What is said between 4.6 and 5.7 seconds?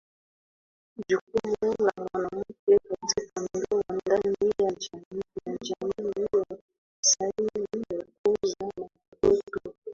ya jamii ya